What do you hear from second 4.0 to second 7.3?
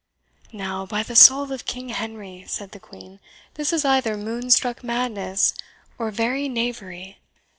moonstruck madness or very knavery!